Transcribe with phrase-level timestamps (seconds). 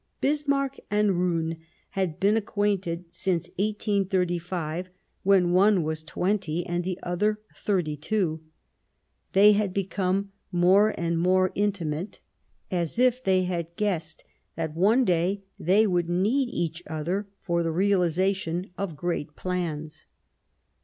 [0.19, 1.57] Bismarck and Roon
[1.91, 4.89] had been acquainted since 1835,
[5.21, 8.41] when one was twenty and the other thirty two;
[9.33, 12.19] they had become more and more inti mate,
[12.71, 14.23] as if they had guessed
[14.55, 20.07] that one day they would need each other for the realisation of great plans.